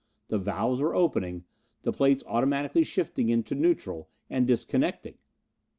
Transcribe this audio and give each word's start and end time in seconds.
The 0.29 0.39
valves 0.39 0.81
were 0.81 0.95
opening; 0.95 1.43
the 1.83 1.91
plates 1.93 2.23
automatically 2.25 2.83
shifting 2.83 3.29
into 3.29 3.53
neutral, 3.53 4.09
and 4.31 4.47
disconnecting! 4.47 5.19